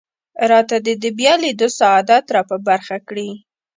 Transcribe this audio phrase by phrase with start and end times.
[0.49, 3.29] راته دې د بیا لیدو سعادت را په برخه کړي.